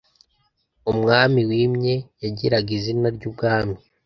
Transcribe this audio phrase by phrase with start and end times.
[0.91, 3.77] Umwami wimye yagiraga izina ry’ubwami